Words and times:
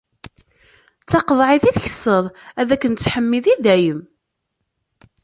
D 1.03 1.05
taqeḍɛit 1.11 1.63
i 1.69 1.71
tkesseḍ, 1.75 2.25
ad 2.59 2.69
k-nettḥemmid 2.79 3.45
i 3.53 3.55
dayem! 3.63 4.01